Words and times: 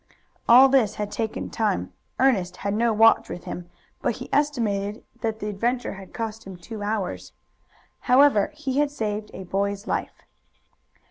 All 0.49 0.67
this 0.67 0.95
had 0.95 1.11
taken 1.11 1.51
time. 1.51 1.93
Ernest 2.17 2.57
had 2.65 2.73
no 2.73 2.91
watch 2.91 3.29
with 3.29 3.43
him, 3.43 3.69
but 4.01 4.15
he 4.15 4.29
estimated 4.33 5.03
that 5.21 5.37
the 5.37 5.47
adventure 5.47 5.93
had 5.93 6.11
cost 6.11 6.43
him 6.47 6.57
two 6.57 6.81
hours. 6.81 7.33
However, 8.09 8.49
he 8.55 8.79
had 8.79 8.89
saved 8.89 9.29
a 9.35 9.43
boy's 9.43 9.85
life. 9.85 10.23